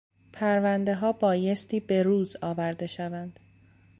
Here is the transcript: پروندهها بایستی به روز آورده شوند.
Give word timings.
پروندهها 0.33 1.11
بایستی 1.11 1.79
به 1.79 2.03
روز 2.03 2.37
آورده 2.41 2.87
شوند. 2.87 3.39